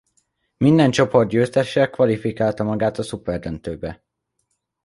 Minden 0.57 0.91
csoport 0.91 1.29
győztese 1.29 1.89
kvalifikálta 1.89 2.63
magát 2.63 2.97
a 2.97 3.03
Szuper 3.03 3.39
döntőbe. 3.39 4.03